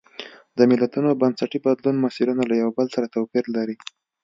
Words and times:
د 0.57 0.59
ملتونو 0.71 1.07
د 1.11 1.19
بنسټي 1.21 1.59
بدلون 1.65 1.95
مسیرونه 2.05 2.43
له 2.49 2.55
یو 2.63 2.69
بل 2.77 2.87
سره 2.95 3.11
توپیر 3.15 3.45
لري. 3.55 3.75